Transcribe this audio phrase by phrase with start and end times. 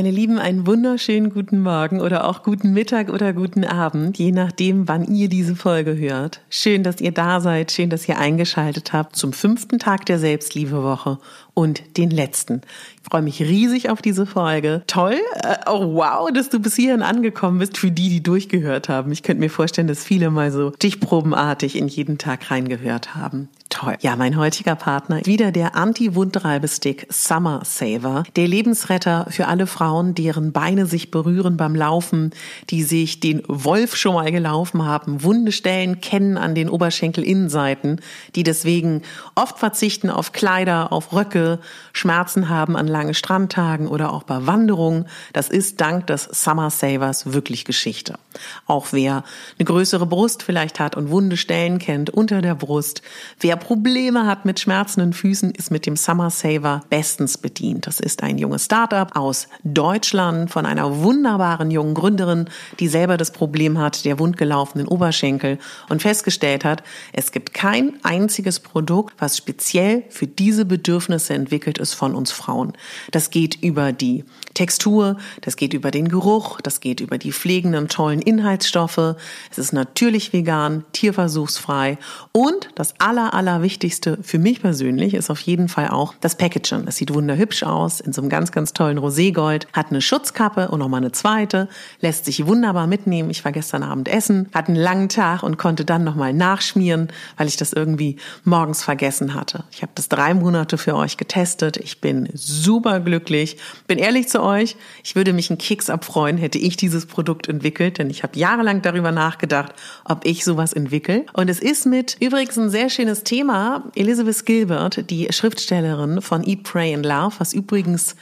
[0.00, 4.88] Meine Lieben, einen wunderschönen guten Morgen oder auch guten Mittag oder guten Abend, je nachdem,
[4.88, 6.40] wann ihr diese Folge hört.
[6.48, 11.18] Schön, dass ihr da seid, schön, dass ihr eingeschaltet habt zum fünften Tag der Selbstliebewoche
[11.60, 12.62] und den letzten.
[13.02, 14.82] Ich freue mich riesig auf diese Folge.
[14.86, 19.12] Toll, äh, oh wow, dass du bis hierhin angekommen bist für die, die durchgehört haben.
[19.12, 23.48] Ich könnte mir vorstellen, dass viele mal so stichprobenartig in jeden Tag reingehört haben.
[23.68, 23.96] Toll.
[24.00, 30.52] Ja, mein heutiger Partner, wieder der Anti-Wundreibestick Summer Saver, der Lebensretter für alle Frauen, deren
[30.52, 32.32] Beine sich berühren beim Laufen,
[32.70, 38.00] die sich den Wolf schon mal gelaufen haben, Wundestellen kennen an den Oberschenkelinnenseiten,
[38.34, 39.02] die deswegen
[39.36, 41.49] oft verzichten auf Kleider, auf Röcke,
[41.92, 45.06] Schmerzen haben an langen Strandtagen oder auch bei Wanderungen.
[45.32, 48.18] Das ist dank des Summer Savers wirklich Geschichte.
[48.66, 49.24] Auch wer
[49.58, 53.02] eine größere Brust vielleicht hat und Wundestellen kennt unter der Brust,
[53.40, 57.86] wer Probleme hat mit schmerzenden Füßen, ist mit dem Summer Saver bestens bedient.
[57.86, 63.32] Das ist ein junges Startup aus Deutschland von einer wunderbaren jungen Gründerin, die selber das
[63.32, 66.82] Problem hat, der wundgelaufenen Oberschenkel und festgestellt hat,
[67.12, 72.72] es gibt kein einziges Produkt, was speziell für diese Bedürfnisse entwickelt ist von uns Frauen.
[73.10, 74.24] Das geht über die
[74.54, 79.16] Textur, das geht über den Geruch, das geht über die pflegenden tollen Inhaltsstoffe.
[79.50, 81.98] Es ist natürlich vegan, tierversuchsfrei
[82.32, 86.84] und das aller, allerwichtigste für mich persönlich ist auf jeden Fall auch das Packaging.
[86.86, 90.80] Es sieht wunderhübsch aus, in so einem ganz, ganz tollen Roségold, hat eine Schutzkappe und
[90.80, 91.68] nochmal eine zweite,
[92.00, 93.30] lässt sich wunderbar mitnehmen.
[93.30, 97.48] Ich war gestern Abend essen, hatte einen langen Tag und konnte dann nochmal nachschmieren, weil
[97.48, 99.64] ich das irgendwie morgens vergessen hatte.
[99.70, 101.76] Ich habe das drei Monate für euch getestet.
[101.76, 103.58] Ich bin super glücklich.
[103.86, 107.98] Bin ehrlich zu euch, ich würde mich einen Keks abfreuen, hätte ich dieses Produkt entwickelt,
[107.98, 111.26] denn ich habe jahrelang darüber nachgedacht, ob ich sowas entwickle.
[111.34, 113.84] Und es ist mit übrigens ein sehr schönes Thema.
[113.94, 118.16] Elizabeth Gilbert, die Schriftstellerin von Eat, Pray and Love, was übrigens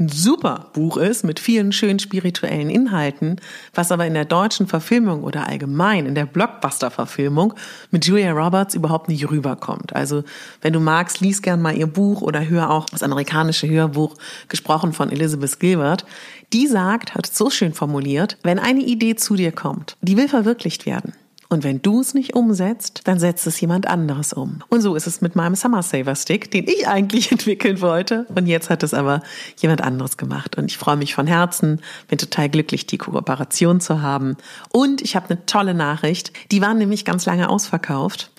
[0.00, 3.36] ein super Buch ist mit vielen schönen spirituellen Inhalten,
[3.74, 7.52] was aber in der deutschen Verfilmung oder allgemein in der Blockbuster-Verfilmung
[7.90, 9.94] mit Julia Roberts überhaupt nicht rüberkommt.
[9.94, 10.24] Also
[10.62, 14.16] wenn du magst, lies gern mal ihr Buch oder hör auch das amerikanische Hörbuch
[14.48, 16.06] gesprochen von Elizabeth Gilbert.
[16.54, 20.28] Die sagt, hat es so schön formuliert, wenn eine Idee zu dir kommt, die will
[20.28, 21.12] verwirklicht werden
[21.50, 24.62] und wenn du es nicht umsetzt, dann setzt es jemand anderes um.
[24.68, 28.24] Und so ist es mit meinem Summer Saver Stick, den ich eigentlich entwickeln wollte.
[28.32, 29.20] Und jetzt hat es aber
[29.58, 30.56] jemand anderes gemacht.
[30.56, 34.36] Und ich freue mich von Herzen, bin total glücklich, die Kooperation zu haben.
[34.70, 36.32] Und ich habe eine tolle Nachricht.
[36.52, 38.30] Die waren nämlich ganz lange ausverkauft.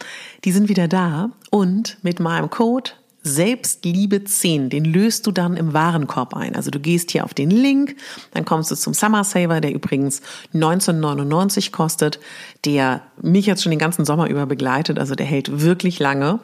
[0.45, 1.31] Die sind wieder da.
[1.49, 2.91] Und mit meinem Code
[3.23, 6.55] Selbstliebe 10, den löst du dann im Warenkorb ein.
[6.55, 7.95] Also du gehst hier auf den Link,
[8.33, 10.21] dann kommst du zum Summer Saver, der übrigens
[10.53, 12.19] 19,99 kostet,
[12.65, 16.39] der mich jetzt schon den ganzen Sommer über begleitet, also der hält wirklich lange.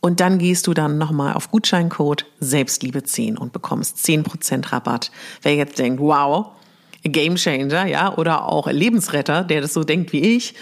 [0.00, 5.10] Und dann gehst du dann nochmal auf Gutscheincode Selbstliebe 10 und bekommst 10% Rabatt.
[5.42, 6.52] Wer jetzt denkt, wow,
[7.02, 10.54] Game Changer, ja, oder auch Lebensretter, der das so denkt wie ich,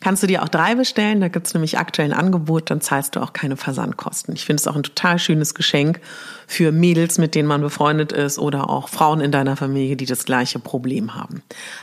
[0.00, 3.20] Kannst du dir auch drei bestellen, da gibt's nämlich aktuell ein Angebot, dann zahlst du
[3.20, 4.34] auch keine Versandkosten.
[4.34, 6.00] Ich finde es auch ein total schönes Geschenk
[6.46, 10.24] für Mädels, mit denen man befreundet ist oder auch Frauen in deiner Familie, die das
[10.24, 11.42] gleiche Problem haben.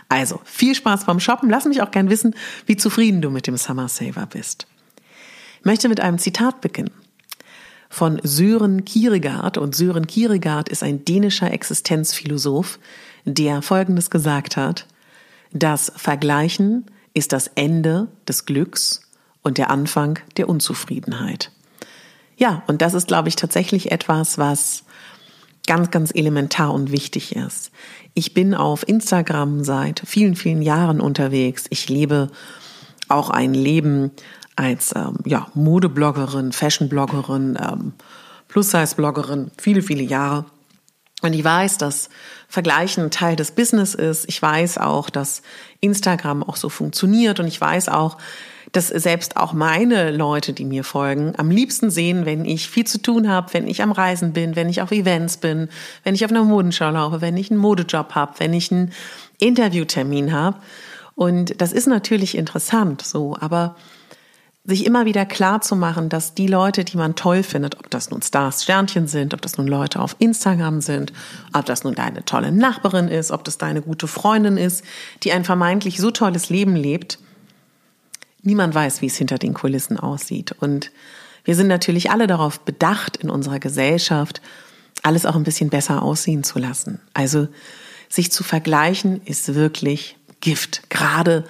[0.10, 1.52] Also viel Spaß beim Shoppen.
[1.52, 2.34] Lass mich auch gern wissen,
[2.66, 4.66] wie zufrieden du mit dem Summer Saver bist.
[5.60, 6.92] Ich möchte mit einem Zitat beginnen
[7.90, 9.58] von Sören Kierkegaard.
[9.58, 12.80] Und Sören Kierkegaard ist ein dänischer Existenzphilosoph,
[13.26, 14.88] der Folgendes gesagt hat.
[15.52, 16.86] Das Vergleichen
[17.18, 19.02] ist das Ende des Glücks
[19.42, 21.52] und der Anfang der Unzufriedenheit.
[22.38, 24.84] Ja, und das ist, glaube ich, tatsächlich etwas, was
[25.66, 27.72] ganz, ganz elementar und wichtig ist.
[28.14, 31.66] Ich bin auf Instagram seit vielen, vielen Jahren unterwegs.
[31.72, 32.30] Ich lebe
[33.10, 34.12] auch ein Leben
[34.56, 37.94] als ähm, ja, Modebloggerin, Fashionbloggerin, ähm,
[38.48, 40.46] Plus-Size-Bloggerin, viele, viele Jahre.
[41.22, 42.10] Und ich weiß, dass
[42.48, 44.26] Vergleichen Teil des Business ist.
[44.30, 45.42] Ich weiß auch, dass
[45.80, 47.40] Instagram auch so funktioniert.
[47.40, 48.18] Und ich weiß auch,
[48.72, 53.02] dass selbst auch meine Leute, die mir folgen, am liebsten sehen, wenn ich viel zu
[53.02, 55.70] tun habe, wenn ich am Reisen bin, wenn ich auf Events bin,
[56.04, 58.92] wenn ich auf einer Modenschau laufe, wenn ich einen Modejob habe, wenn ich einen
[59.40, 60.58] Interviewtermin habe.
[61.16, 63.76] Und das ist natürlich interessant so, aber
[64.68, 68.10] sich immer wieder klar zu machen, dass die Leute, die man toll findet, ob das
[68.12, 71.14] nun Stars, Sternchen sind, ob das nun Leute auf Instagram sind,
[71.54, 74.84] ob das nun deine tolle Nachbarin ist, ob das deine gute Freundin ist,
[75.24, 77.18] die ein vermeintlich so tolles Leben lebt,
[78.42, 80.54] niemand weiß, wie es hinter den Kulissen aussieht.
[80.60, 80.92] Und
[81.46, 84.42] wir sind natürlich alle darauf bedacht, in unserer Gesellschaft
[85.02, 87.00] alles auch ein bisschen besser aussehen zu lassen.
[87.14, 87.48] Also
[88.10, 91.46] sich zu vergleichen ist wirklich Gift, gerade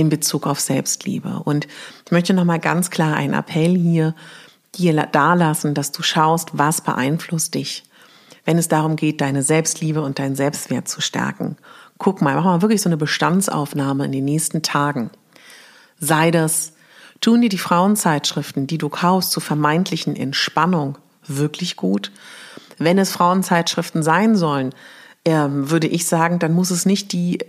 [0.00, 1.42] in Bezug auf Selbstliebe.
[1.44, 1.68] Und
[2.06, 4.14] ich möchte nochmal ganz klar einen Appell hier
[4.74, 7.84] dir dalassen, dass du schaust, was beeinflusst dich,
[8.44, 11.56] wenn es darum geht, deine Selbstliebe und deinen Selbstwert zu stärken.
[11.98, 15.10] Guck mal, mach mal wirklich so eine Bestandsaufnahme in den nächsten Tagen.
[15.98, 16.72] Sei das,
[17.20, 20.96] tun dir die Frauenzeitschriften, die du kaufst, zur vermeintlichen Entspannung
[21.26, 22.10] wirklich gut?
[22.78, 24.74] Wenn es Frauenzeitschriften sein sollen,
[25.26, 27.44] ähm, würde ich sagen, dann muss es nicht die äh,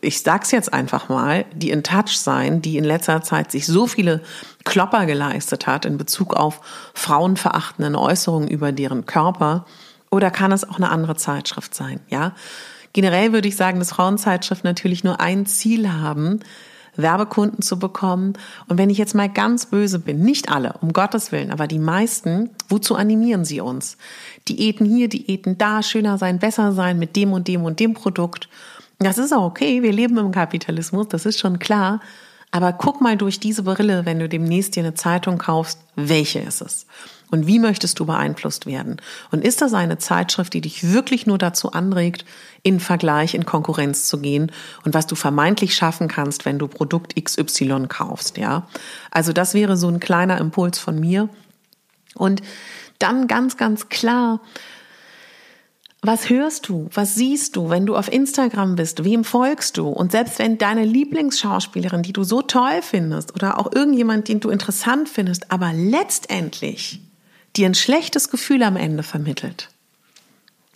[0.00, 3.86] ich sag's jetzt einfach mal, die in Touch sein, die in letzter Zeit sich so
[3.86, 4.22] viele
[4.64, 6.60] Klopper geleistet hat in Bezug auf
[6.94, 9.64] frauenverachtenden Äußerungen über deren Körper,
[10.10, 12.32] oder kann es auch eine andere Zeitschrift sein, ja?
[12.92, 16.40] Generell würde ich sagen, dass Frauenzeitschriften natürlich nur ein Ziel haben,
[16.96, 18.34] Werbekunden zu bekommen.
[18.68, 21.78] Und wenn ich jetzt mal ganz böse bin, nicht alle, um Gottes Willen, aber die
[21.78, 23.98] meisten, wozu animieren sie uns?
[24.48, 28.48] Diäten hier, Diäten da, schöner sein, besser sein mit dem und dem und dem Produkt.
[28.98, 32.00] Das ist auch okay, wir leben im Kapitalismus, das ist schon klar.
[32.50, 36.62] Aber guck mal durch diese Brille, wenn du demnächst dir eine Zeitung kaufst, welche ist
[36.62, 36.86] es?
[37.30, 39.00] Und wie möchtest du beeinflusst werden?
[39.32, 42.24] Und ist das eine Zeitschrift, die dich wirklich nur dazu anregt,
[42.62, 44.52] in Vergleich, in Konkurrenz zu gehen
[44.84, 48.68] und was du vermeintlich schaffen kannst, wenn du Produkt XY kaufst, ja?
[49.10, 51.28] Also das wäre so ein kleiner Impuls von mir.
[52.14, 52.42] Und
[52.98, 54.40] dann ganz, ganz klar,
[56.02, 56.88] was hörst du?
[56.92, 59.04] Was siehst du, wenn du auf Instagram bist?
[59.04, 59.88] Wem folgst du?
[59.88, 64.50] Und selbst wenn deine Lieblingsschauspielerin, die du so toll findest, oder auch irgendjemand, den du
[64.50, 67.00] interessant findest, aber letztendlich
[67.56, 69.70] dir ein schlechtes Gefühl am Ende vermittelt,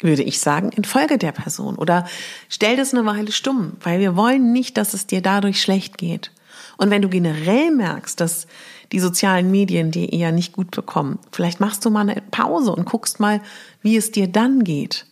[0.00, 1.76] würde ich sagen, in Folge der Person.
[1.76, 2.06] Oder
[2.48, 6.32] stell das eine Weile stumm, weil wir wollen nicht, dass es dir dadurch schlecht geht.
[6.78, 8.46] Und wenn du generell merkst, dass
[8.90, 12.86] die sozialen Medien dir eher nicht gut bekommen, vielleicht machst du mal eine Pause und
[12.86, 13.42] guckst mal,
[13.82, 15.06] wie es dir dann geht.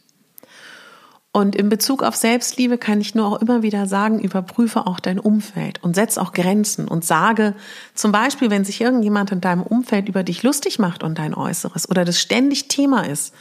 [1.31, 5.21] Und in Bezug auf Selbstliebe kann ich nur auch immer wieder sagen, überprüfe auch dein
[5.21, 7.55] Umfeld und setz auch Grenzen und sage
[7.95, 11.89] zum Beispiel, wenn sich irgendjemand in deinem Umfeld über dich lustig macht und dein Äußeres
[11.91, 13.35] oder das ständig Thema ist,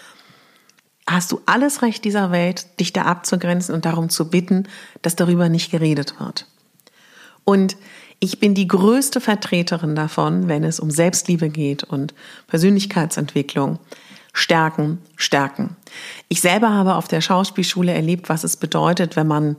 [1.07, 4.68] hast du alles Recht dieser Welt, dich da abzugrenzen und darum zu bitten,
[5.02, 6.45] dass darüber nicht geredet wird.
[7.45, 7.78] Und
[8.19, 12.14] ich bin die größte Vertreterin davon, wenn es um Selbstliebe geht und
[12.47, 13.80] Persönlichkeitsentwicklung,
[14.37, 15.75] stärken, stärken.
[16.27, 19.56] Ich selber habe auf der Schauspielschule erlebt, was es bedeutet, wenn man,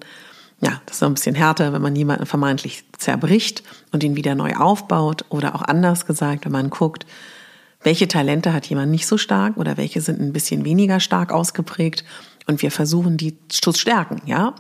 [0.61, 4.55] ja, das ist ein bisschen härter, wenn man jemanden vermeintlich zerbricht und ihn wieder neu
[4.55, 7.07] aufbaut oder auch anders gesagt, wenn man guckt,
[7.83, 12.05] welche Talente hat jemand nicht so stark oder welche sind ein bisschen weniger stark ausgeprägt
[12.47, 14.55] und wir versuchen die zu stärken, ja?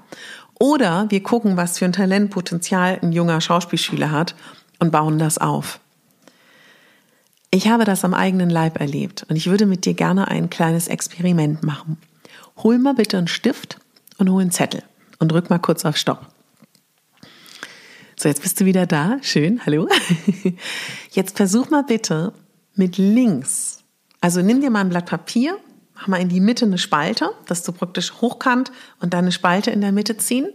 [0.59, 4.35] Oder wir gucken, was für ein Talentpotenzial ein junger Schauspielschüler hat
[4.81, 5.79] und bauen das auf.
[7.51, 10.87] Ich habe das am eigenen Leib erlebt und ich würde mit dir gerne ein kleines
[10.87, 11.97] Experiment machen.
[12.63, 13.79] Hol mal bitte einen Stift
[14.19, 14.83] und hol einen Zettel
[15.19, 16.27] und drück mal kurz auf Stopp.
[18.17, 19.19] So, jetzt bist du wieder da.
[19.23, 19.89] Schön, hallo.
[21.13, 22.33] Jetzt versuch mal bitte
[22.75, 23.85] mit links.
[24.21, 25.57] Also nimm dir mal ein Blatt Papier,
[25.95, 29.71] mach mal in die Mitte eine Spalte, dass du praktisch hochkant und dann eine Spalte
[29.71, 30.49] in der Mitte ziehen.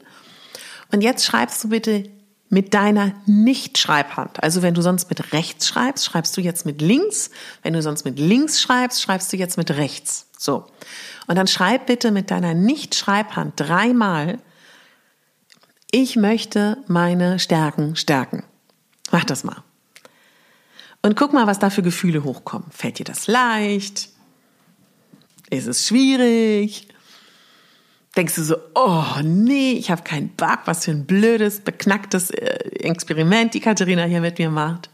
[0.91, 2.09] Und jetzt schreibst du bitte
[2.53, 4.43] mit deiner Nicht-Schreibhand.
[4.43, 7.31] Also wenn du sonst mit rechts schreibst, schreibst du jetzt mit links.
[7.63, 10.27] Wenn du sonst mit links schreibst, schreibst du jetzt mit rechts.
[10.37, 10.67] So.
[11.25, 14.39] Und dann schreib bitte mit deiner Nicht-Schreibhand dreimal,
[15.89, 18.43] ich möchte meine Stärken stärken.
[19.11, 19.63] Mach das mal.
[21.01, 22.69] Und guck mal, was da für Gefühle hochkommen.
[22.71, 24.09] Fällt dir das leicht?
[25.49, 26.87] Ist es schwierig?
[28.15, 32.59] Denkst du so, oh nee, ich habe keinen Bock, was für ein blödes, beknacktes äh,
[32.79, 34.89] Experiment die Katharina hier mit mir macht.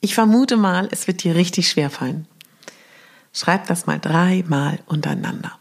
[0.00, 2.26] Ich vermute mal, es wird dir richtig schwer fallen.
[3.32, 5.52] Schreib das mal dreimal untereinander.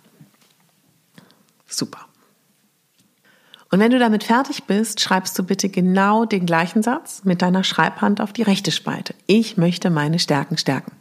[1.68, 2.06] Super.
[3.70, 7.64] Und wenn du damit fertig bist, schreibst du bitte genau den gleichen Satz mit deiner
[7.64, 9.16] Schreibhand auf die rechte Spalte.
[9.28, 10.92] Ich möchte meine Stärken stärken.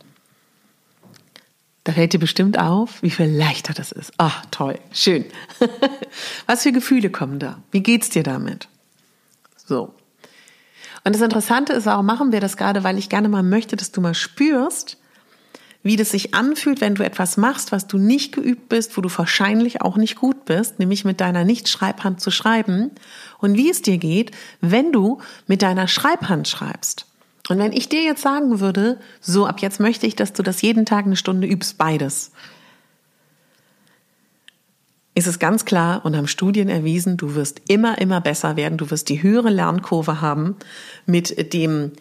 [1.85, 4.13] Da fällt dir bestimmt auf, wie viel leichter das ist.
[4.19, 5.25] Ach, toll, schön.
[6.47, 7.63] Was für Gefühle kommen da?
[7.71, 8.69] Wie geht's dir damit?
[9.57, 9.95] So.
[11.05, 12.85] Und das Interessante ist, warum machen wir das gerade?
[12.85, 14.99] Weil ich gerne mal möchte, dass du mal spürst,
[15.83, 19.09] wie das sich anfühlt, wenn du etwas machst, was du nicht geübt bist, wo du
[19.17, 22.91] wahrscheinlich auch nicht gut bist, nämlich mit deiner Nicht-Schreibhand zu schreiben
[23.39, 27.07] und wie es dir geht, wenn du mit deiner Schreibhand schreibst.
[27.51, 30.63] Und wenn ich dir jetzt sagen würde, so ab jetzt möchte ich, dass du das
[30.63, 32.31] jeden Tag eine Stunde übst, beides,
[35.15, 38.91] ist es ganz klar und haben Studien erwiesen, du wirst immer, immer besser werden, du
[38.93, 40.57] wirst die höhere Lernkurve haben
[41.07, 41.93] mit dem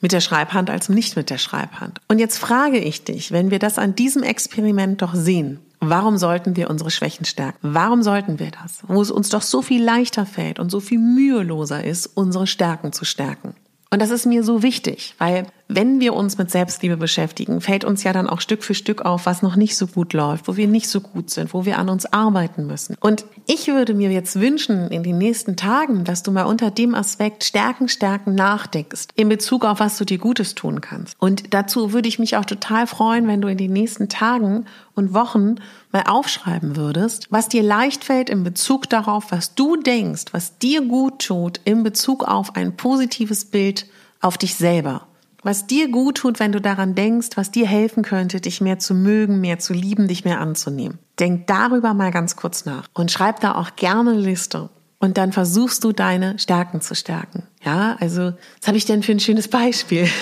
[0.00, 2.00] mit der Schreibhand als nicht mit der Schreibhand.
[2.08, 6.56] Und jetzt frage ich dich, wenn wir das an diesem Experiment doch sehen, warum sollten
[6.56, 7.72] wir unsere Schwächen stärken?
[7.72, 8.80] Warum sollten wir das?
[8.88, 12.92] Wo es uns doch so viel leichter fällt und so viel müheloser ist, unsere Stärken
[12.92, 13.54] zu stärken.
[13.92, 18.02] Und das ist mir so wichtig, weil wenn wir uns mit Selbstliebe beschäftigen, fällt uns
[18.02, 20.68] ja dann auch Stück für Stück auf, was noch nicht so gut läuft, wo wir
[20.68, 22.96] nicht so gut sind, wo wir an uns arbeiten müssen.
[23.00, 26.94] Und ich würde mir jetzt wünschen in den nächsten Tagen, dass du mal unter dem
[26.94, 31.16] Aspekt Stärken, Stärken nachdenkst, in Bezug auf was du dir Gutes tun kannst.
[31.18, 35.14] Und dazu würde ich mich auch total freuen, wenn du in den nächsten Tagen und
[35.14, 35.56] Wochen
[35.90, 40.82] mal aufschreiben würdest, was dir leicht fällt in Bezug darauf, was du denkst, was dir
[40.82, 43.86] gut tut in Bezug auf ein positives Bild
[44.20, 45.06] auf dich selber.
[45.44, 48.94] Was dir gut tut, wenn du daran denkst, was dir helfen könnte, dich mehr zu
[48.94, 50.98] mögen, mehr zu lieben, dich mehr anzunehmen.
[51.18, 54.70] Denk darüber mal ganz kurz nach und schreib da auch gerne eine Liste.
[55.00, 57.42] Und dann versuchst du deine Stärken zu stärken.
[57.64, 60.08] Ja, also, was habe ich denn für ein schönes Beispiel?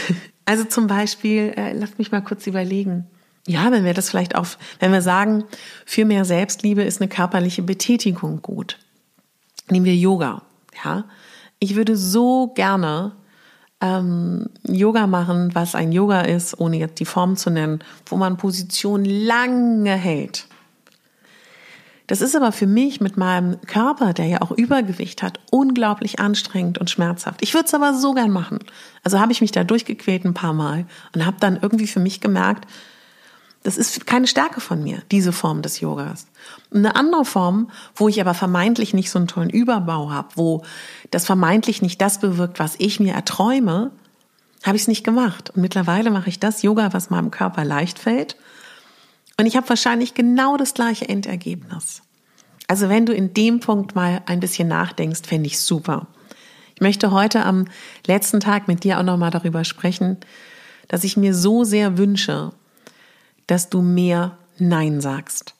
[0.46, 3.06] Also zum Beispiel, äh, lass mich mal kurz überlegen.
[3.46, 5.44] Ja, wenn wir das vielleicht auf, wenn wir sagen,
[5.86, 8.76] für mehr Selbstliebe ist eine körperliche Betätigung gut.
[9.70, 10.42] Nehmen wir Yoga.
[10.84, 11.04] Ja,
[11.60, 13.12] ich würde so gerne
[13.80, 18.36] ähm, Yoga machen, was ein Yoga ist, ohne jetzt die Form zu nennen, wo man
[18.36, 20.46] Position lange hält.
[22.10, 26.76] Das ist aber für mich mit meinem Körper, der ja auch Übergewicht hat, unglaublich anstrengend
[26.78, 27.40] und schmerzhaft.
[27.40, 28.58] Ich würde es aber so gern machen.
[29.04, 32.20] Also habe ich mich da durchgequält ein paar Mal und habe dann irgendwie für mich
[32.20, 32.66] gemerkt,
[33.62, 36.26] das ist keine Stärke von mir, diese Form des Yogas.
[36.72, 40.64] Eine andere Form, wo ich aber vermeintlich nicht so einen tollen Überbau habe, wo
[41.10, 43.90] das vermeintlich nicht das bewirkt, was ich mir erträume,
[44.62, 45.50] habe ich es nicht gemacht.
[45.50, 48.36] Und mittlerweile mache ich das Yoga, was meinem Körper leicht fällt.
[49.38, 52.02] Und ich habe wahrscheinlich genau das gleiche Endergebnis.
[52.66, 56.06] Also wenn du in dem Punkt mal ein bisschen nachdenkst, fände ich super.
[56.74, 57.66] Ich möchte heute am
[58.06, 60.18] letzten Tag mit dir auch nochmal darüber sprechen,
[60.88, 62.52] dass ich mir so sehr wünsche,
[63.50, 65.54] dass du mehr Nein sagst.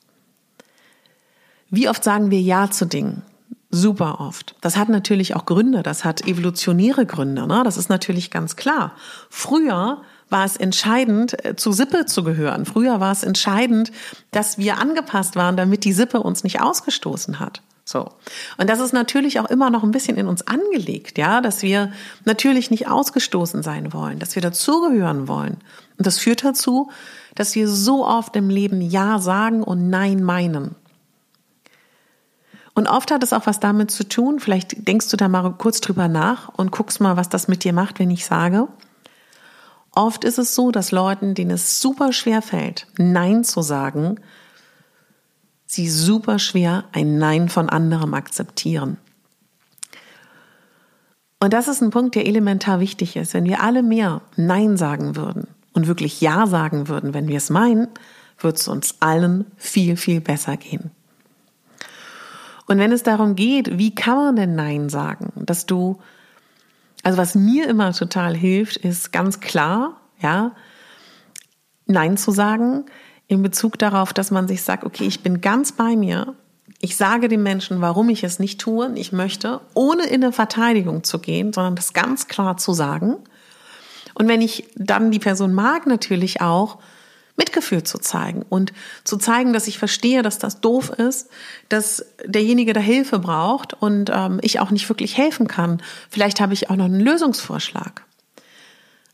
[1.71, 3.23] Wie oft sagen wir Ja zu Dingen?
[3.71, 4.57] Super oft.
[4.61, 7.63] Das hat natürlich auch Gründe, das hat evolutionäre Gründe, ne?
[7.65, 8.93] das ist natürlich ganz klar.
[9.29, 12.67] Früher war es entscheidend, äh, zu Sippe zu gehören.
[12.67, 13.93] Früher war es entscheidend,
[14.31, 17.63] dass wir angepasst waren, damit die Sippe uns nicht ausgestoßen hat.
[17.91, 18.09] So.
[18.57, 21.93] Und das ist natürlich auch immer noch ein bisschen in uns angelegt, ja, dass wir
[22.25, 25.57] natürlich nicht ausgestoßen sein wollen, dass wir dazugehören wollen.
[25.99, 26.93] Und das führt dazu,
[27.35, 30.77] dass wir so oft im Leben Ja sagen und Nein meinen.
[32.75, 35.81] Und oft hat es auch was damit zu tun, vielleicht denkst du da mal kurz
[35.81, 38.69] drüber nach und guckst mal, was das mit dir macht, wenn ich sage.
[39.91, 44.21] Oft ist es so, dass Leuten, denen es super schwer fällt, Nein zu sagen,
[45.73, 48.97] sie super schwer ein Nein von anderem akzeptieren.
[51.39, 53.33] Und das ist ein Punkt, der elementar wichtig ist.
[53.33, 57.51] Wenn wir alle mehr Nein sagen würden und wirklich Ja sagen würden, wenn wir es
[57.51, 57.89] meinen,
[58.39, 60.91] wird es uns allen viel, viel besser gehen.
[62.67, 66.01] Und wenn es darum geht, wie kann man denn Nein sagen, dass du,
[67.03, 70.53] also was mir immer total hilft, ist ganz klar, ja,
[71.87, 72.85] Nein zu sagen,
[73.31, 76.35] in Bezug darauf, dass man sich sagt, okay, ich bin ganz bei mir.
[76.81, 81.05] Ich sage den Menschen, warum ich es nicht tue, ich möchte, ohne in eine Verteidigung
[81.05, 83.19] zu gehen, sondern das ganz klar zu sagen.
[84.15, 86.79] Und wenn ich dann die Person mag, natürlich auch
[87.37, 88.73] Mitgefühl zu zeigen und
[89.05, 91.31] zu zeigen, dass ich verstehe, dass das doof ist,
[91.69, 95.81] dass derjenige da Hilfe braucht und ähm, ich auch nicht wirklich helfen kann.
[96.11, 98.05] Vielleicht habe ich auch noch einen Lösungsvorschlag.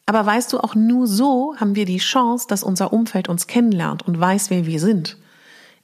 [0.07, 4.07] Aber weißt du, auch nur so haben wir die Chance, dass unser Umfeld uns kennenlernt
[4.07, 5.17] und weiß, wer wir sind,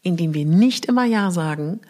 [0.03, 1.81] indem wir nicht immer Ja sagen,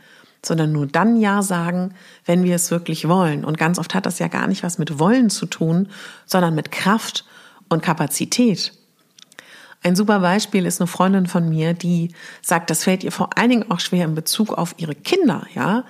[0.44, 3.44] sondern nur dann Ja sagen, wenn wir es wirklich wollen.
[3.44, 5.88] Und ganz oft hat das ja gar nicht was mit Wollen zu tun,
[6.24, 7.26] sondern mit Kraft
[7.68, 8.72] und Kapazität.
[9.82, 13.50] Ein super Beispiel ist eine Freundin von mir, die sagt, das fällt ihr vor allen
[13.50, 15.84] Dingen auch schwer in Bezug auf ihre Kinder, ja,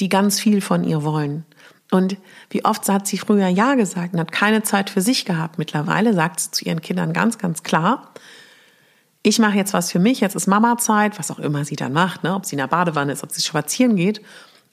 [0.00, 1.44] die ganz viel von ihr wollen.
[1.90, 2.16] Und
[2.50, 5.58] wie oft hat sie früher Ja gesagt und hat keine Zeit für sich gehabt.
[5.58, 8.12] Mittlerweile sagt sie zu ihren Kindern ganz, ganz klar,
[9.22, 12.22] ich mache jetzt was für mich, jetzt ist Mama-Zeit, was auch immer sie dann macht,
[12.22, 12.34] ne?
[12.34, 14.22] ob sie in der Badewanne ist, ob sie spazieren geht.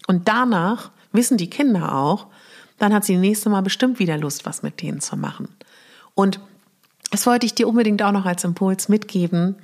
[0.08, 2.28] Und danach wissen die Kinder auch,
[2.78, 5.48] dann hat sie nächste Mal bestimmt wieder Lust, was mit denen zu machen.
[6.14, 6.40] Und
[7.12, 9.56] das wollte ich dir unbedingt auch noch als Impuls mitgeben.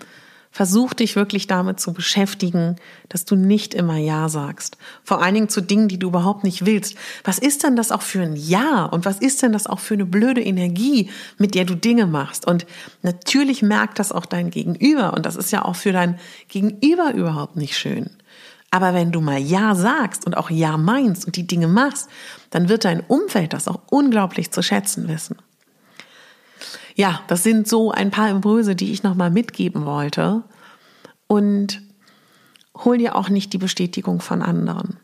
[0.53, 2.75] Versuch dich wirklich damit zu beschäftigen,
[3.08, 4.77] dass du nicht immer Ja sagst.
[5.01, 6.96] Vor allen Dingen zu Dingen, die du überhaupt nicht willst.
[7.24, 8.84] Was ist denn das auch für ein Ja?
[8.84, 12.46] Und was ist denn das auch für eine blöde Energie, mit der du Dinge machst?
[12.46, 12.65] Und
[13.01, 15.13] natürlich merkt das auch dein Gegenüber.
[15.13, 18.10] Und das ist ja auch für dein Gegenüber überhaupt nicht schön.
[18.72, 22.10] Aber wenn du mal Ja sagst und auch Ja meinst und die Dinge machst,
[22.50, 25.38] dann wird dein Umfeld das auch unglaublich zu schätzen wissen
[27.01, 30.43] ja, das sind so ein paar Impulse, die ich nochmal mitgeben wollte.
[31.25, 31.81] Und
[32.77, 34.98] hol dir auch nicht die Bestätigung von anderen.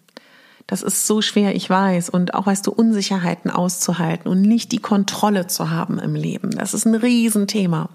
[0.68, 2.10] Das ist so schwer, ich weiß.
[2.10, 6.52] Und auch weißt du, Unsicherheiten auszuhalten und nicht die Kontrolle zu haben im Leben.
[6.52, 7.90] Das ist ein Riesenthema.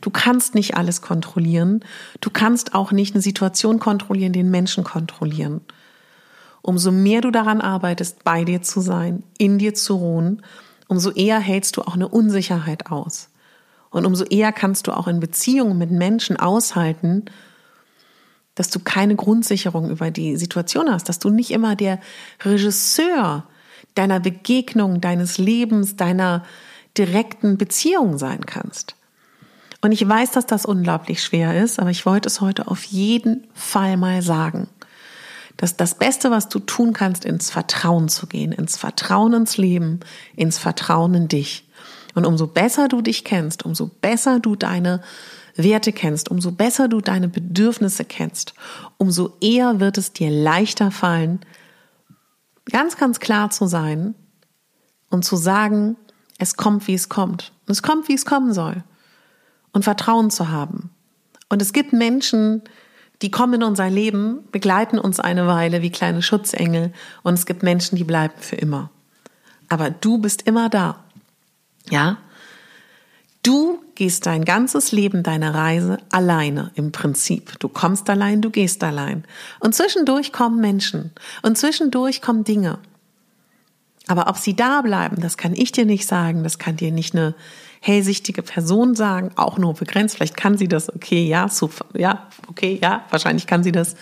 [0.00, 1.84] Du kannst nicht alles kontrollieren.
[2.22, 5.60] Du kannst auch nicht eine Situation kontrollieren, den Menschen kontrollieren.
[6.62, 10.40] Umso mehr du daran arbeitest, bei dir zu sein, in dir zu ruhen,
[10.88, 13.28] umso eher hältst du auch eine Unsicherheit aus.
[13.94, 17.26] Und umso eher kannst du auch in Beziehungen mit Menschen aushalten,
[18.56, 22.00] dass du keine Grundsicherung über die Situation hast, dass du nicht immer der
[22.42, 23.44] Regisseur
[23.94, 26.44] deiner Begegnung, deines Lebens, deiner
[26.98, 28.96] direkten Beziehung sein kannst.
[29.80, 33.46] Und ich weiß, dass das unglaublich schwer ist, aber ich wollte es heute auf jeden
[33.54, 34.66] Fall mal sagen
[35.56, 40.00] dass das Beste, was du tun kannst, ins Vertrauen zu gehen, ins Vertrauen ins Leben,
[40.36, 41.68] ins Vertrauen in dich.
[42.14, 45.02] Und umso besser du dich kennst, umso besser du deine
[45.56, 48.54] Werte kennst, umso besser du deine Bedürfnisse kennst,
[48.98, 51.40] umso eher wird es dir leichter fallen,
[52.70, 54.14] ganz, ganz klar zu sein
[55.10, 55.96] und zu sagen,
[56.38, 57.52] es kommt, wie es kommt.
[57.66, 58.82] Es kommt, wie es kommen soll.
[59.72, 60.90] Und Vertrauen zu haben.
[61.48, 62.62] Und es gibt Menschen,
[63.22, 67.62] die kommen in unser Leben, begleiten uns eine Weile wie kleine Schutzengel und es gibt
[67.62, 68.90] Menschen, die bleiben für immer.
[69.68, 71.03] Aber du bist immer da.
[71.90, 72.18] Ja?
[73.42, 77.58] Du gehst dein ganzes Leben, deine Reise alleine im Prinzip.
[77.58, 79.24] Du kommst allein, du gehst allein.
[79.60, 82.78] Und zwischendurch kommen Menschen und zwischendurch kommen Dinge.
[84.06, 87.14] Aber ob sie da bleiben, das kann ich dir nicht sagen, das kann dir nicht
[87.14, 87.34] eine
[87.80, 90.16] hellsichtige Person sagen, auch nur begrenzt.
[90.16, 93.94] Vielleicht kann sie das, okay, ja, super, ja, okay, ja, wahrscheinlich kann sie das.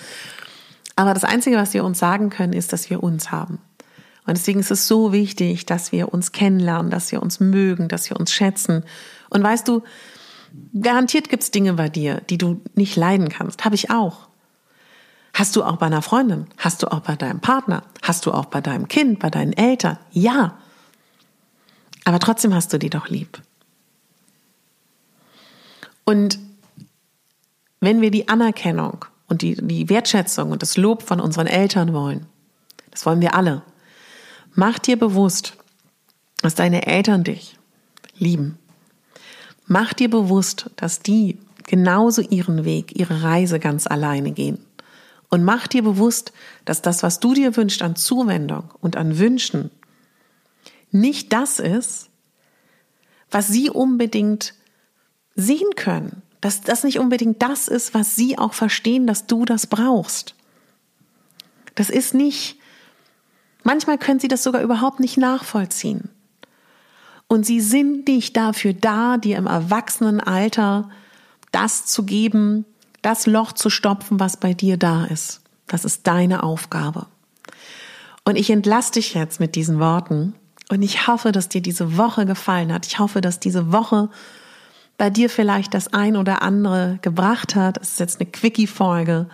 [0.94, 3.58] Aber das Einzige, was wir uns sagen können, ist, dass wir uns haben.
[4.24, 8.08] Und deswegen ist es so wichtig, dass wir uns kennenlernen, dass wir uns mögen, dass
[8.08, 8.84] wir uns schätzen.
[9.30, 9.82] Und weißt du,
[10.80, 13.64] garantiert gibt's Dinge bei dir, die du nicht leiden kannst.
[13.64, 14.28] Habe ich auch.
[15.34, 16.46] Hast du auch bei einer Freundin?
[16.58, 17.82] Hast du auch bei deinem Partner?
[18.02, 19.98] Hast du auch bei deinem Kind, bei deinen Eltern?
[20.12, 20.58] Ja.
[22.04, 23.40] Aber trotzdem hast du die doch lieb.
[26.04, 26.38] Und
[27.80, 32.26] wenn wir die Anerkennung und die, die Wertschätzung und das Lob von unseren Eltern wollen,
[32.90, 33.62] das wollen wir alle,
[34.54, 35.56] mach dir bewusst,
[36.42, 37.56] dass deine Eltern dich
[38.16, 38.58] lieben.
[39.66, 44.58] Mach dir bewusst, dass die genauso ihren Weg, ihre Reise ganz alleine gehen.
[45.30, 46.32] Und mach dir bewusst,
[46.64, 49.70] dass das, was du dir wünschst an Zuwendung und an Wünschen,
[50.90, 52.10] nicht das ist,
[53.30, 54.54] was sie unbedingt
[55.34, 59.66] sehen können, dass das nicht unbedingt das ist, was sie auch verstehen, dass du das
[59.66, 60.34] brauchst.
[61.74, 62.58] Das ist nicht,
[63.64, 66.10] manchmal können sie das sogar überhaupt nicht nachvollziehen.
[67.28, 70.90] Und sie sind nicht dafür da, dir im Erwachsenenalter
[71.50, 72.64] das zu geben,
[73.00, 75.40] das Loch zu stopfen, was bei dir da ist.
[75.66, 77.06] Das ist deine Aufgabe.
[78.24, 80.34] Und ich entlasse dich jetzt mit diesen Worten.
[80.70, 82.86] Und ich hoffe, dass dir diese Woche gefallen hat.
[82.86, 84.08] Ich hoffe, dass diese Woche
[84.98, 87.78] bei dir vielleicht das ein oder andere gebracht hat.
[87.80, 89.26] Es ist jetzt eine Quickie-Folge.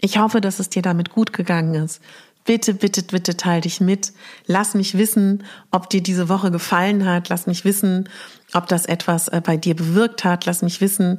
[0.00, 2.00] Ich hoffe, dass es dir damit gut gegangen ist.
[2.44, 4.12] Bitte, bitte, bitte teil dich mit.
[4.46, 7.28] Lass mich wissen, ob dir diese Woche gefallen hat.
[7.28, 8.08] Lass mich wissen,
[8.52, 10.46] ob das etwas äh, bei dir bewirkt hat.
[10.46, 11.18] Lass mich wissen,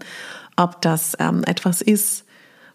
[0.57, 2.25] ob das ähm, etwas ist,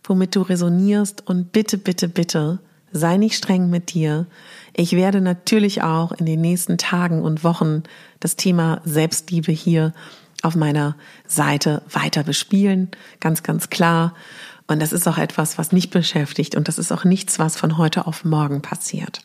[0.03, 1.27] womit du resonierst.
[1.27, 2.59] Und bitte, bitte, bitte,
[2.91, 4.27] sei nicht streng mit dir.
[4.75, 7.83] Ich werde natürlich auch in den nächsten Tagen und Wochen
[8.21, 9.93] das Thema Selbstliebe hier
[10.43, 14.15] auf meiner Seite weiter bespielen, ganz, ganz klar.
[14.71, 17.79] Und das ist auch etwas, was nicht beschäftigt und das ist auch nichts, was von
[17.79, 19.23] heute auf morgen passiert.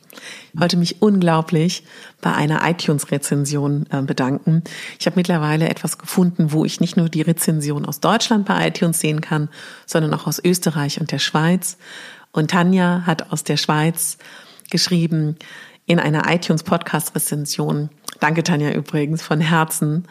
[0.54, 1.84] Ich wollte mich unglaublich
[2.22, 4.64] bei einer iTunes-Rezension äh, bedanken.
[5.00, 9.02] Ich habe mittlerweile etwas gefunden, wo ich nicht nur die Rezension aus Deutschland bei iTunes
[9.02, 9.50] sehen kann,
[9.86, 11.78] sondern auch aus Österreich und der Schweiz.
[12.32, 14.18] Und Tanja hat aus der Schweiz
[14.70, 15.36] geschrieben
[15.86, 17.90] in einer iTunes-Podcast-Rezension.
[18.22, 20.08] Danke, Tanja, übrigens, von Herzen.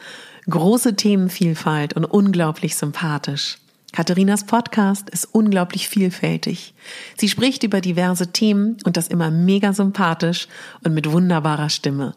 [0.51, 3.62] Große Themenvielfalt und unglaublich sympathisch.
[3.93, 6.75] Katharinas Podcast ist unglaublich vielfältig.
[7.19, 10.49] Sie spricht über diverse Themen und das immer mega sympathisch
[10.83, 12.15] und mit wunderbarer Stimme.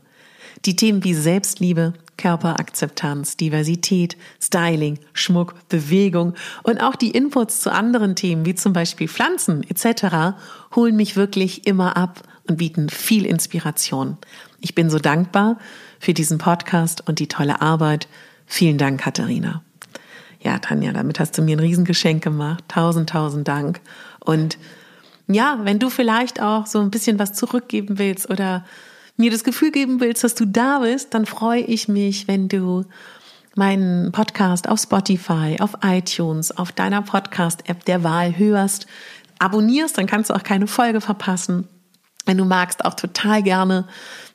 [0.63, 6.33] Die Themen wie Selbstliebe, Körperakzeptanz, Diversität, Styling, Schmuck, Bewegung
[6.63, 10.37] und auch die Inputs zu anderen Themen wie zum Beispiel Pflanzen etc.
[10.75, 14.17] holen mich wirklich immer ab und bieten viel Inspiration.
[14.61, 15.59] Ich bin so dankbar
[15.99, 18.07] für diesen Podcast und die tolle Arbeit.
[18.45, 19.61] Vielen Dank, Katharina.
[20.45, 22.63] Ja, Tanja, damit hast du mir ein Riesengeschenk gemacht.
[22.67, 23.81] Tausend, tausend Dank.
[24.19, 24.59] Und
[25.27, 28.63] ja, wenn du vielleicht auch so ein bisschen was zurückgeben willst oder
[29.17, 32.85] mir das Gefühl geben willst, dass du da bist, dann freue ich mich, wenn du
[33.55, 38.85] meinen Podcast auf Spotify, auf iTunes, auf deiner Podcast-App der Wahl hörst,
[39.39, 41.67] abonnierst, dann kannst du auch keine Folge verpassen.
[42.25, 43.85] Wenn du magst, auch total gerne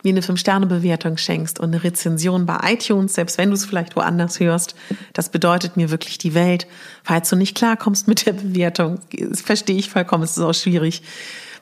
[0.03, 4.41] mir eine 5-Sterne-Bewertung schenkst und eine Rezension bei iTunes, selbst wenn du es vielleicht woanders
[4.41, 4.75] hörst.
[5.13, 6.67] Das bedeutet mir wirklich die Welt.
[7.03, 11.03] Falls du nicht klarkommst mit der Bewertung, das verstehe ich vollkommen, es ist auch schwierig.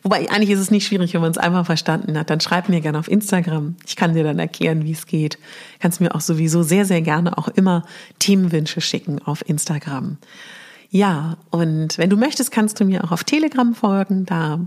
[0.03, 2.31] Wobei eigentlich ist es nicht schwierig, wenn man es einfach verstanden hat.
[2.31, 3.75] Dann schreib mir gerne auf Instagram.
[3.85, 5.39] Ich kann dir dann erklären, wie es geht.
[5.81, 7.85] Kannst mir auch sowieso sehr, sehr gerne auch immer
[8.21, 10.19] Themenwünsche schicken auf Instagram.
[10.91, 14.25] Ja, und wenn du möchtest, kannst du mir auch auf Telegram folgen.
[14.25, 14.61] Da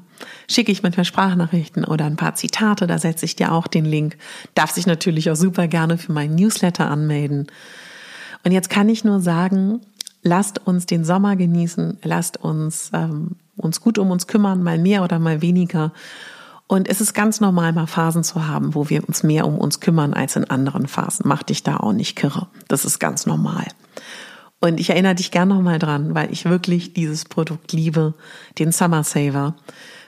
[0.48, 2.86] schicke ich manchmal Sprachnachrichten oder ein paar Zitate.
[2.86, 4.18] Da setze ich dir auch den Link.
[4.54, 7.48] Darf sich natürlich auch super gerne für meinen Newsletter anmelden.
[8.44, 9.82] Und jetzt kann ich nur sagen,
[10.22, 11.98] lasst uns den Sommer genießen.
[12.04, 15.92] Lasst uns ähm, uns gut um uns kümmern, mal mehr oder mal weniger.
[16.68, 19.80] Und es ist ganz normal, mal Phasen zu haben, wo wir uns mehr um uns
[19.82, 21.28] kümmern als in anderen Phasen.
[21.28, 22.48] Mach dich da auch nicht kirre.
[22.68, 23.66] Das ist ganz normal.
[24.62, 28.14] Und ich erinnere dich gern nochmal dran, weil ich wirklich dieses Produkt liebe,
[28.60, 29.56] den Summer Saver.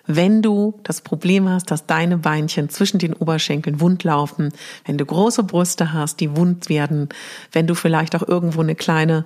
[0.06, 4.52] Wenn du das Problem hast, dass deine Beinchen zwischen den Oberschenkeln wund laufen,
[4.86, 7.08] wenn du große Brüste hast, die wund werden,
[7.54, 9.26] wenn du vielleicht auch irgendwo eine kleine,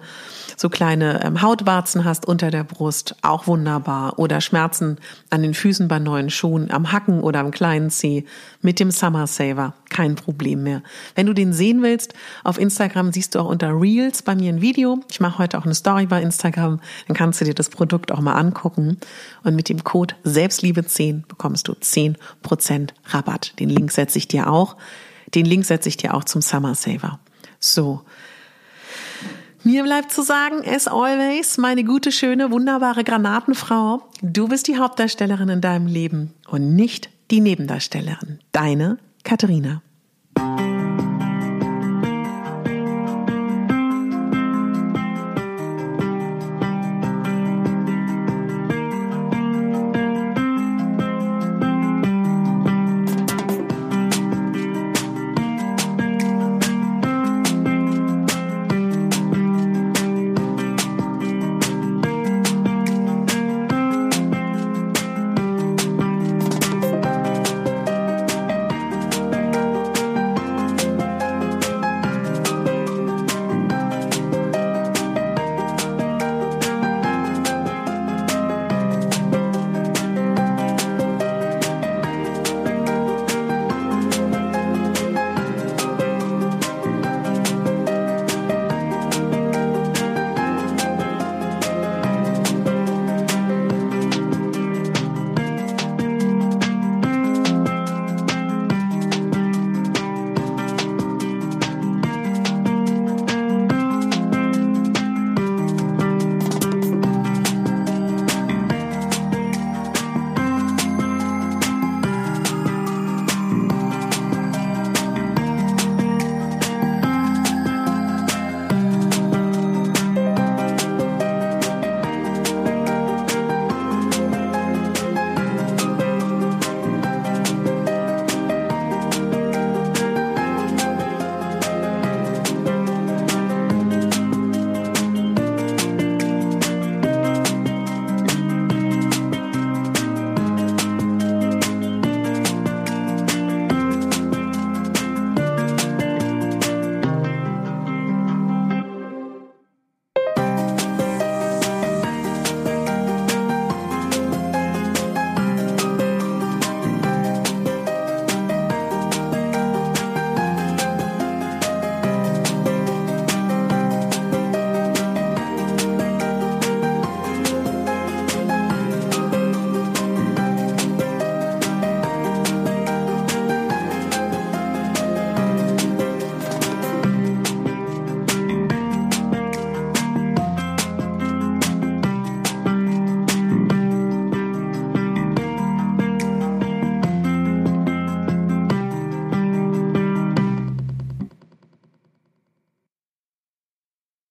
[0.55, 4.19] so kleine ähm, Hautwarzen hast unter der Brust, auch wunderbar.
[4.19, 4.97] Oder Schmerzen
[5.31, 8.25] an den Füßen bei neuen Schuhen, am Hacken oder am kleinen Zeh
[8.61, 10.83] mit dem Summer Saver, kein Problem mehr.
[11.15, 12.13] Wenn du den sehen willst,
[12.43, 14.99] auf Instagram siehst du auch unter Reels bei mir ein Video.
[15.09, 18.21] Ich mache heute auch eine Story bei Instagram, dann kannst du dir das Produkt auch
[18.21, 18.97] mal angucken.
[19.43, 23.57] Und mit dem Code Selbstliebe Liebe 10 bekommst du 10% Rabatt.
[23.57, 24.75] Den Link setze ich dir auch.
[25.33, 27.21] Den Link setze ich dir auch zum Summer Saver.
[27.57, 28.01] So.
[29.63, 35.47] Mir bleibt zu sagen, as always, meine gute, schöne, wunderbare Granatenfrau, du bist die Hauptdarstellerin
[35.47, 38.39] in deinem Leben und nicht die Nebendarstellerin.
[38.51, 39.81] Deine Katharina.